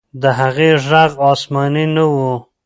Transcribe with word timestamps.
د 0.21 0.23
هغې 0.39 0.71
ږغ 0.85 1.11
آسماني 1.31 1.85
نه 1.95 2.05
و. 2.13 2.15